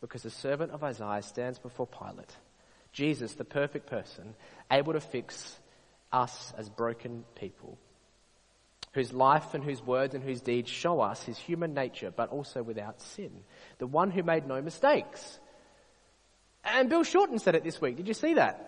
Because 0.00 0.22
the 0.22 0.30
servant 0.30 0.70
of 0.72 0.84
Isaiah 0.84 1.22
stands 1.22 1.58
before 1.58 1.86
Pilate. 1.86 2.36
Jesus, 2.92 3.34
the 3.34 3.44
perfect 3.44 3.86
person, 3.86 4.34
able 4.70 4.92
to 4.92 5.00
fix 5.00 5.58
us 6.12 6.52
as 6.56 6.68
broken 6.68 7.24
people, 7.34 7.78
whose 8.92 9.12
life 9.12 9.54
and 9.54 9.62
whose 9.62 9.82
words 9.82 10.14
and 10.14 10.24
whose 10.24 10.40
deeds 10.40 10.70
show 10.70 11.00
us 11.00 11.22
his 11.22 11.38
human 11.38 11.74
nature, 11.74 12.10
but 12.10 12.30
also 12.30 12.62
without 12.62 13.00
sin. 13.00 13.30
The 13.78 13.86
one 13.86 14.10
who 14.10 14.22
made 14.22 14.46
no 14.46 14.60
mistakes. 14.60 15.38
And 16.64 16.90
Bill 16.90 17.04
Shorten 17.04 17.38
said 17.38 17.54
it 17.54 17.64
this 17.64 17.80
week. 17.80 17.96
Did 17.96 18.08
you 18.08 18.14
see 18.14 18.34
that? 18.34 18.66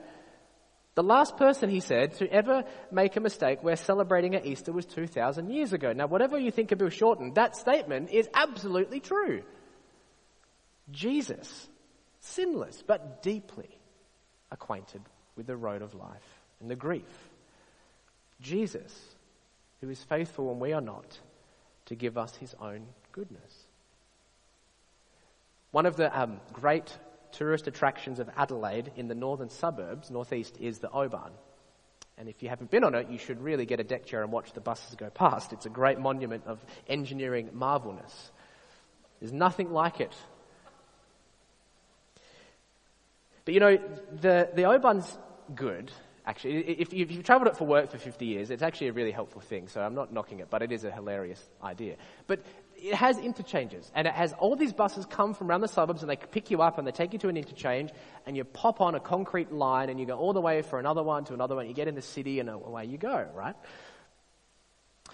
The 0.94 1.02
last 1.02 1.38
person, 1.38 1.70
he 1.70 1.80
said, 1.80 2.14
to 2.16 2.30
ever 2.30 2.64
make 2.90 3.16
a 3.16 3.20
mistake 3.20 3.62
where 3.62 3.76
celebrating 3.76 4.34
at 4.34 4.44
Easter 4.44 4.72
was 4.72 4.84
2,000 4.86 5.50
years 5.50 5.72
ago. 5.72 5.92
Now, 5.92 6.06
whatever 6.06 6.38
you 6.38 6.50
think 6.50 6.70
of 6.70 6.78
Bill 6.78 6.90
Shorten, 6.90 7.32
that 7.34 7.56
statement 7.56 8.10
is 8.10 8.28
absolutely 8.34 9.00
true. 9.00 9.42
Jesus, 10.90 11.68
sinless, 12.20 12.82
but 12.86 13.22
deeply 13.22 13.70
acquainted 14.50 15.00
with 15.34 15.46
the 15.46 15.56
road 15.56 15.80
of 15.80 15.94
life 15.94 16.40
and 16.60 16.70
the 16.70 16.76
grief 16.76 17.31
Jesus, 18.42 18.92
who 19.80 19.88
is 19.88 20.02
faithful 20.02 20.46
when 20.46 20.60
we 20.60 20.72
are 20.72 20.80
not, 20.80 21.18
to 21.86 21.94
give 21.94 22.18
us 22.18 22.34
his 22.36 22.54
own 22.60 22.86
goodness. 23.12 23.66
One 25.70 25.86
of 25.86 25.96
the 25.96 26.18
um, 26.18 26.40
great 26.52 26.96
tourist 27.32 27.66
attractions 27.66 28.18
of 28.18 28.28
Adelaide 28.36 28.92
in 28.96 29.08
the 29.08 29.14
northern 29.14 29.48
suburbs, 29.48 30.10
northeast, 30.10 30.56
is 30.60 30.78
the 30.78 30.90
O-Bahn. 30.90 31.32
And 32.18 32.28
if 32.28 32.42
you 32.42 32.50
haven't 32.50 32.70
been 32.70 32.84
on 32.84 32.94
it, 32.94 33.08
you 33.08 33.18
should 33.18 33.42
really 33.42 33.64
get 33.64 33.80
a 33.80 33.84
deck 33.84 34.04
chair 34.04 34.22
and 34.22 34.30
watch 34.30 34.52
the 34.52 34.60
buses 34.60 34.94
go 34.96 35.08
past. 35.08 35.52
It's 35.52 35.66
a 35.66 35.70
great 35.70 35.98
monument 35.98 36.44
of 36.46 36.62
engineering 36.86 37.50
marvelness. 37.52 38.30
There's 39.18 39.32
nothing 39.32 39.72
like 39.72 40.00
it. 40.00 40.14
But 43.44 43.54
you 43.54 43.60
know, 43.60 43.78
the, 44.20 44.50
the 44.54 44.64
O-Bahn's 44.64 45.16
good 45.54 45.90
actually. 46.32 46.60
If 46.80 46.94
you've 46.94 47.24
traveled 47.24 47.48
it 47.48 47.58
for 47.58 47.66
work 47.66 47.90
for 47.90 47.98
50 47.98 48.24
years, 48.24 48.50
it's 48.50 48.62
actually 48.62 48.88
a 48.88 48.92
really 48.94 49.10
helpful 49.10 49.42
thing. 49.42 49.68
So 49.68 49.82
I'm 49.82 49.94
not 49.94 50.12
knocking 50.12 50.40
it, 50.40 50.48
but 50.48 50.62
it 50.62 50.72
is 50.72 50.82
a 50.84 50.90
hilarious 50.90 51.42
idea. 51.62 51.96
But 52.26 52.40
it 52.76 52.94
has 52.94 53.18
interchanges 53.18 53.90
and 53.94 54.06
it 54.06 54.14
has 54.14 54.32
all 54.32 54.56
these 54.56 54.72
buses 54.72 55.04
come 55.04 55.34
from 55.34 55.50
around 55.50 55.60
the 55.60 55.68
suburbs 55.68 56.02
and 56.02 56.10
they 56.10 56.16
pick 56.16 56.50
you 56.50 56.62
up 56.62 56.78
and 56.78 56.86
they 56.86 56.90
take 56.90 57.12
you 57.12 57.18
to 57.18 57.28
an 57.28 57.36
interchange 57.36 57.90
and 58.26 58.34
you 58.34 58.44
pop 58.44 58.80
on 58.80 58.94
a 58.94 59.00
concrete 59.00 59.52
line 59.52 59.90
and 59.90 60.00
you 60.00 60.06
go 60.06 60.16
all 60.16 60.32
the 60.32 60.40
way 60.40 60.62
for 60.62 60.78
another 60.78 61.02
one 61.02 61.24
to 61.26 61.34
another 61.34 61.54
one. 61.54 61.68
You 61.68 61.74
get 61.74 61.86
in 61.86 61.94
the 61.94 62.02
city 62.02 62.40
and 62.40 62.48
away 62.48 62.86
you 62.86 62.96
go, 62.96 63.28
right? 63.34 63.56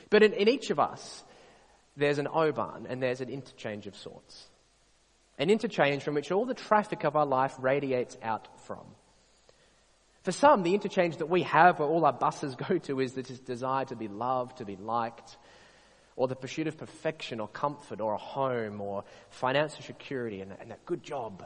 But 0.08 0.22
in, 0.22 0.34
in 0.34 0.48
each 0.48 0.70
of 0.70 0.78
us, 0.78 1.24
there's 1.96 2.18
an 2.18 2.28
O-Bahn 2.32 2.86
and 2.88 3.02
there's 3.02 3.20
an 3.20 3.28
interchange 3.28 3.88
of 3.88 3.96
sorts. 3.96 4.46
An 5.36 5.50
interchange 5.50 6.04
from 6.04 6.14
which 6.14 6.30
all 6.30 6.46
the 6.46 6.54
traffic 6.54 7.02
of 7.02 7.16
our 7.16 7.26
life 7.26 7.56
radiates 7.58 8.16
out 8.22 8.46
from. 8.66 8.86
For 10.28 10.32
some, 10.32 10.62
the 10.62 10.74
interchange 10.74 11.16
that 11.16 11.30
we 11.30 11.44
have 11.44 11.78
where 11.78 11.88
all 11.88 12.04
our 12.04 12.12
buses 12.12 12.54
go 12.68 12.76
to 12.76 13.00
is 13.00 13.14
this 13.14 13.30
desire 13.30 13.86
to 13.86 13.96
be 13.96 14.08
loved, 14.08 14.58
to 14.58 14.66
be 14.66 14.76
liked, 14.76 15.38
or 16.16 16.28
the 16.28 16.36
pursuit 16.36 16.66
of 16.66 16.76
perfection 16.76 17.40
or 17.40 17.48
comfort 17.48 18.02
or 18.02 18.12
a 18.12 18.18
home 18.18 18.82
or 18.82 19.04
financial 19.30 19.82
security 19.82 20.42
and, 20.42 20.52
and 20.60 20.70
a 20.70 20.76
good 20.84 21.02
job. 21.02 21.42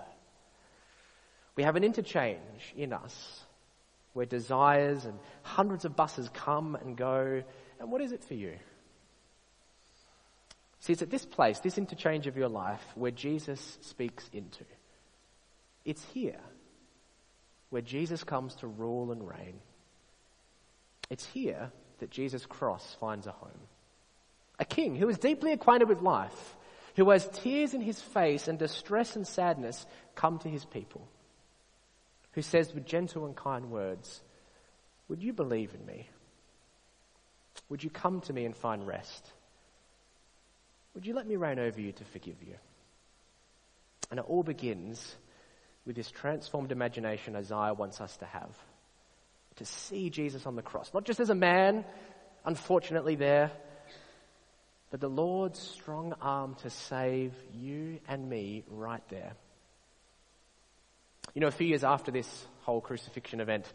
We 1.54 1.62
have 1.62 1.76
an 1.76 1.84
interchange 1.84 2.74
in 2.76 2.92
us 2.92 3.44
where 4.14 4.26
desires 4.26 5.04
and 5.04 5.16
hundreds 5.44 5.84
of 5.84 5.94
buses 5.94 6.28
come 6.34 6.74
and 6.74 6.96
go. 6.96 7.44
And 7.78 7.92
what 7.92 8.00
is 8.00 8.10
it 8.10 8.24
for 8.24 8.34
you? 8.34 8.54
See, 10.80 10.92
it's 10.92 11.02
at 11.02 11.10
this 11.10 11.24
place, 11.24 11.60
this 11.60 11.78
interchange 11.78 12.26
of 12.26 12.36
your 12.36 12.48
life, 12.48 12.82
where 12.96 13.12
Jesus 13.12 13.78
speaks 13.80 14.28
into. 14.32 14.64
It's 15.84 16.02
here 16.06 16.40
where 17.72 17.80
Jesus 17.80 18.22
comes 18.22 18.54
to 18.56 18.66
rule 18.66 19.12
and 19.12 19.26
reign. 19.26 19.58
It's 21.08 21.24
here 21.24 21.72
that 22.00 22.10
Jesus' 22.10 22.44
cross 22.44 22.96
finds 23.00 23.26
a 23.26 23.32
home. 23.32 23.66
A 24.58 24.66
king 24.66 24.94
who 24.94 25.08
is 25.08 25.16
deeply 25.16 25.52
acquainted 25.52 25.88
with 25.88 26.02
life, 26.02 26.54
who 26.96 27.08
has 27.08 27.26
tears 27.32 27.72
in 27.72 27.80
his 27.80 27.98
face 27.98 28.46
and 28.46 28.58
distress 28.58 29.16
and 29.16 29.26
sadness 29.26 29.86
come 30.14 30.38
to 30.40 30.50
his 30.50 30.66
people, 30.66 31.08
who 32.32 32.42
says 32.42 32.74
with 32.74 32.84
gentle 32.84 33.24
and 33.24 33.34
kind 33.34 33.70
words, 33.70 34.20
Would 35.08 35.22
you 35.22 35.32
believe 35.32 35.72
in 35.74 35.86
me? 35.86 36.10
Would 37.70 37.82
you 37.82 37.88
come 37.88 38.20
to 38.20 38.34
me 38.34 38.44
and 38.44 38.54
find 38.54 38.86
rest? 38.86 39.32
Would 40.92 41.06
you 41.06 41.14
let 41.14 41.26
me 41.26 41.36
reign 41.36 41.58
over 41.58 41.80
you 41.80 41.92
to 41.92 42.04
forgive 42.04 42.36
you? 42.46 42.56
And 44.10 44.20
it 44.20 44.26
all 44.28 44.42
begins 44.42 45.16
with 45.86 45.96
this 45.96 46.10
transformed 46.10 46.72
imagination 46.72 47.36
Isaiah 47.36 47.74
wants 47.74 48.00
us 48.00 48.16
to 48.18 48.26
have. 48.26 48.56
To 49.56 49.64
see 49.64 50.10
Jesus 50.10 50.46
on 50.46 50.56
the 50.56 50.62
cross, 50.62 50.92
not 50.94 51.04
just 51.04 51.20
as 51.20 51.30
a 51.30 51.34
man, 51.34 51.84
unfortunately 52.44 53.16
there, 53.16 53.50
but 54.90 55.00
the 55.00 55.08
Lord's 55.08 55.58
strong 55.58 56.14
arm 56.20 56.54
to 56.62 56.70
save 56.70 57.32
you 57.54 57.98
and 58.08 58.28
me 58.28 58.64
right 58.68 59.02
there. 59.08 59.32
You 61.34 61.40
know, 61.40 61.46
a 61.46 61.52
few 61.52 61.66
years 61.66 61.84
after 61.84 62.10
this 62.10 62.46
whole 62.60 62.80
crucifixion 62.80 63.40
event, 63.40 63.70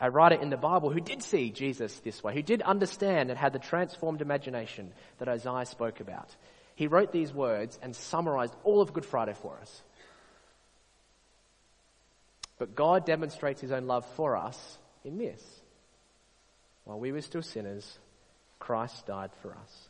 a 0.00 0.10
writer 0.10 0.36
in 0.36 0.48
the 0.48 0.56
Bible 0.56 0.90
who 0.90 1.00
did 1.00 1.22
see 1.22 1.50
Jesus 1.50 1.98
this 2.00 2.22
way, 2.22 2.34
who 2.34 2.42
did 2.42 2.62
understand 2.62 3.30
and 3.30 3.38
had 3.38 3.52
the 3.52 3.58
transformed 3.58 4.22
imagination 4.22 4.92
that 5.18 5.28
Isaiah 5.28 5.66
spoke 5.66 6.00
about, 6.00 6.34
he 6.74 6.86
wrote 6.86 7.12
these 7.12 7.32
words 7.34 7.78
and 7.82 7.94
summarized 7.94 8.54
all 8.64 8.80
of 8.80 8.92
Good 8.92 9.04
Friday 9.04 9.34
for 9.34 9.58
us. 9.60 9.82
But 12.60 12.74
God 12.74 13.06
demonstrates 13.06 13.62
his 13.62 13.72
own 13.72 13.86
love 13.86 14.04
for 14.16 14.36
us 14.36 14.76
in 15.02 15.16
this. 15.16 15.42
While 16.84 17.00
we 17.00 17.10
were 17.10 17.22
still 17.22 17.40
sinners, 17.40 17.98
Christ 18.58 19.06
died 19.06 19.30
for 19.40 19.52
us. 19.52 19.88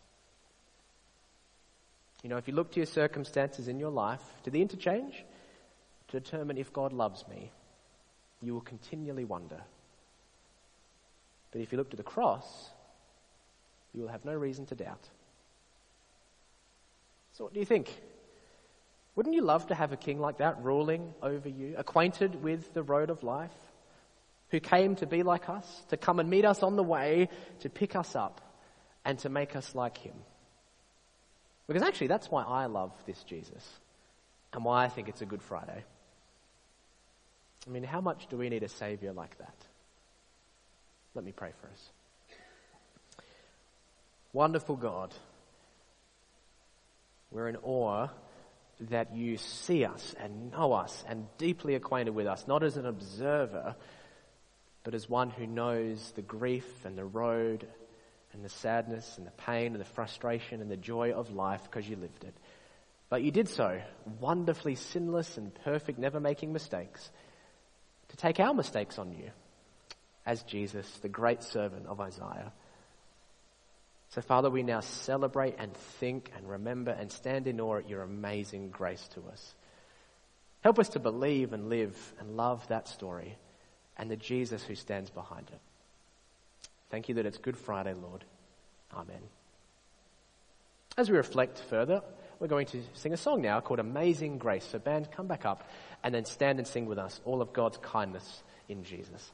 You 2.22 2.30
know, 2.30 2.36
if 2.36 2.46
you 2.46 2.54
look 2.54 2.70
to 2.70 2.78
your 2.78 2.86
circumstances 2.86 3.66
in 3.66 3.80
your 3.80 3.90
life, 3.90 4.22
to 4.44 4.50
the 4.50 4.62
interchange, 4.62 5.24
to 6.08 6.20
determine 6.20 6.58
if 6.58 6.72
God 6.72 6.92
loves 6.92 7.26
me, 7.26 7.50
you 8.40 8.54
will 8.54 8.60
continually 8.60 9.24
wonder. 9.24 9.62
But 11.50 11.62
if 11.62 11.72
you 11.72 11.78
look 11.78 11.90
to 11.90 11.96
the 11.96 12.04
cross, 12.04 12.70
you 13.92 14.02
will 14.02 14.10
have 14.10 14.24
no 14.24 14.34
reason 14.34 14.66
to 14.66 14.76
doubt. 14.76 15.08
So, 17.32 17.42
what 17.42 17.52
do 17.52 17.58
you 17.58 17.66
think? 17.66 18.00
Wouldn't 19.16 19.34
you 19.34 19.42
love 19.42 19.66
to 19.68 19.74
have 19.74 19.92
a 19.92 19.96
king 19.96 20.20
like 20.20 20.38
that 20.38 20.62
ruling 20.62 21.12
over 21.22 21.48
you, 21.48 21.74
acquainted 21.76 22.42
with 22.42 22.72
the 22.72 22.82
road 22.82 23.10
of 23.10 23.22
life, 23.22 23.50
who 24.50 24.60
came 24.60 24.96
to 24.96 25.06
be 25.06 25.22
like 25.22 25.48
us, 25.48 25.66
to 25.88 25.96
come 25.96 26.20
and 26.20 26.30
meet 26.30 26.44
us 26.44 26.62
on 26.62 26.76
the 26.76 26.82
way, 26.82 27.28
to 27.60 27.68
pick 27.68 27.96
us 27.96 28.14
up, 28.14 28.40
and 29.04 29.18
to 29.20 29.28
make 29.28 29.56
us 29.56 29.74
like 29.74 29.98
him? 29.98 30.14
Because 31.66 31.82
actually, 31.82 32.08
that's 32.08 32.30
why 32.30 32.44
I 32.44 32.66
love 32.66 32.92
this 33.06 33.22
Jesus, 33.24 33.68
and 34.52 34.64
why 34.64 34.84
I 34.84 34.88
think 34.88 35.08
it's 35.08 35.22
a 35.22 35.26
Good 35.26 35.42
Friday. 35.42 35.84
I 37.66 37.70
mean, 37.70 37.84
how 37.84 38.00
much 38.00 38.26
do 38.28 38.36
we 38.36 38.48
need 38.48 38.62
a 38.62 38.68
Savior 38.68 39.12
like 39.12 39.36
that? 39.38 39.54
Let 41.14 41.24
me 41.24 41.32
pray 41.32 41.52
for 41.60 41.66
us. 41.66 41.90
Wonderful 44.32 44.76
God, 44.76 45.12
we're 47.32 47.48
in 47.48 47.56
awe 47.56 48.08
that 48.88 49.14
you 49.14 49.36
see 49.36 49.84
us 49.84 50.14
and 50.18 50.50
know 50.52 50.72
us 50.72 51.04
and 51.06 51.26
deeply 51.38 51.74
acquainted 51.74 52.14
with 52.14 52.26
us, 52.26 52.46
not 52.48 52.62
as 52.62 52.76
an 52.76 52.86
observer, 52.86 53.76
but 54.84 54.94
as 54.94 55.08
one 55.08 55.30
who 55.30 55.46
knows 55.46 56.12
the 56.16 56.22
grief 56.22 56.84
and 56.84 56.96
the 56.96 57.04
road 57.04 57.66
and 58.32 58.44
the 58.44 58.48
sadness 58.48 59.18
and 59.18 59.26
the 59.26 59.32
pain 59.32 59.72
and 59.72 59.80
the 59.80 59.84
frustration 59.84 60.60
and 60.60 60.70
the 60.70 60.76
joy 60.76 61.12
of 61.12 61.30
life 61.30 61.62
because 61.64 61.88
you 61.88 61.96
lived 61.96 62.24
it. 62.24 62.34
But 63.08 63.22
you 63.22 63.30
did 63.30 63.48
so 63.48 63.82
wonderfully 64.20 64.76
sinless 64.76 65.36
and 65.36 65.54
perfect, 65.64 65.98
never 65.98 66.20
making 66.20 66.52
mistakes, 66.52 67.10
to 68.08 68.16
take 68.16 68.40
our 68.40 68.54
mistakes 68.54 68.98
on 68.98 69.12
you 69.12 69.30
as 70.24 70.42
Jesus, 70.44 70.88
the 70.98 71.08
great 71.08 71.42
servant 71.42 71.86
of 71.86 72.00
Isaiah. 72.00 72.52
So, 74.10 74.20
Father, 74.20 74.50
we 74.50 74.64
now 74.64 74.80
celebrate 74.80 75.54
and 75.58 75.72
think 75.74 76.32
and 76.36 76.48
remember 76.48 76.90
and 76.90 77.12
stand 77.12 77.46
in 77.46 77.60
awe 77.60 77.76
at 77.76 77.88
your 77.88 78.02
amazing 78.02 78.70
grace 78.70 79.06
to 79.14 79.22
us. 79.30 79.54
Help 80.62 80.78
us 80.78 80.90
to 80.90 80.98
believe 80.98 81.52
and 81.52 81.68
live 81.68 81.96
and 82.18 82.36
love 82.36 82.66
that 82.68 82.88
story 82.88 83.36
and 83.96 84.10
the 84.10 84.16
Jesus 84.16 84.64
who 84.64 84.74
stands 84.74 85.10
behind 85.10 85.48
it. 85.52 85.60
Thank 86.90 87.08
you 87.08 87.14
that 87.16 87.26
it's 87.26 87.38
Good 87.38 87.56
Friday, 87.56 87.94
Lord. 87.94 88.24
Amen. 88.92 89.22
As 90.96 91.08
we 91.08 91.16
reflect 91.16 91.60
further, 91.70 92.02
we're 92.40 92.48
going 92.48 92.66
to 92.66 92.82
sing 92.94 93.12
a 93.12 93.16
song 93.16 93.42
now 93.42 93.60
called 93.60 93.78
Amazing 93.78 94.38
Grace. 94.38 94.64
So, 94.64 94.80
band, 94.80 95.12
come 95.12 95.28
back 95.28 95.46
up 95.46 95.68
and 96.02 96.12
then 96.12 96.24
stand 96.24 96.58
and 96.58 96.66
sing 96.66 96.86
with 96.86 96.98
us 96.98 97.20
all 97.24 97.40
of 97.40 97.52
God's 97.52 97.78
kindness 97.78 98.42
in 98.68 98.82
Jesus. 98.82 99.30